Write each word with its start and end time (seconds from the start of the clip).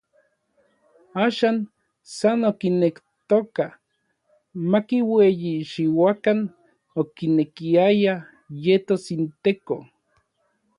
Axan 1.25 1.57
san 2.15 2.39
okinektoka 2.49 3.65
makiueyichiuakan, 4.71 6.39
okinekiaya 7.01 8.13
yetos 8.63 9.03
inTeko. 9.15 9.75